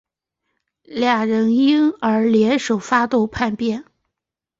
[0.85, 3.85] 两人因而联手发动叛乱。